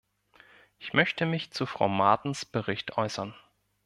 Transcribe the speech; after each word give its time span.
Ich 0.79 0.93
möchte 0.93 1.27
mich 1.27 1.51
zu 1.51 1.67
Frau 1.67 1.87
Martens 1.87 2.43
Bericht 2.43 2.97
äußern. 2.97 3.35